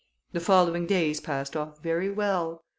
The 0.31 0.39
following 0.39 0.87
days 0.87 1.21
passed 1.21 1.55
off 1.55 1.77
very 1.83 2.09
well. 2.09 2.63